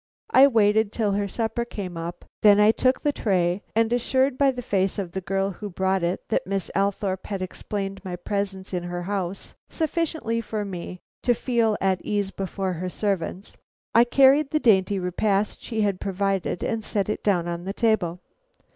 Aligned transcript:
I 0.31 0.47
waited 0.47 0.91
till 0.91 1.11
her 1.11 1.27
supper 1.27 1.63
came 1.63 1.95
up. 1.95 2.25
Then 2.41 2.59
I 2.59 2.71
took 2.71 2.99
the 3.03 3.11
tray, 3.11 3.61
and 3.75 3.93
assured 3.93 4.35
by 4.35 4.49
the 4.49 4.63
face 4.63 4.97
of 4.97 5.11
the 5.11 5.21
girl 5.21 5.51
who 5.51 5.69
brought 5.69 6.01
it 6.01 6.21
that 6.29 6.47
Miss 6.47 6.71
Althorpe 6.73 7.27
had 7.27 7.43
explained 7.43 8.03
my 8.03 8.15
presence 8.15 8.73
in 8.73 8.81
her 8.81 9.03
house 9.03 9.53
sufficiently 9.69 10.41
for 10.41 10.65
me 10.65 11.01
to 11.21 11.35
feel 11.35 11.77
at 11.79 11.99
my 12.03 12.09
ease 12.09 12.31
before 12.31 12.73
her 12.73 12.89
servants, 12.89 13.53
I 13.93 14.03
carried 14.05 14.47
in 14.47 14.53
the 14.53 14.59
dainty 14.59 14.97
repast 14.97 15.61
she 15.61 15.81
had 15.81 16.01
provided 16.01 16.63
and 16.63 16.83
set 16.83 17.07
it 17.07 17.23
down 17.23 17.47
on 17.47 17.65
the 17.65 17.71
table. 17.73 18.21